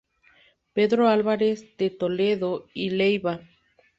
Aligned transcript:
Pedro 0.73 1.09
Álvarez 1.09 1.77
de 1.77 1.91
Toledo 1.91 2.65
y 2.73 2.89
Leiva. 2.89 3.41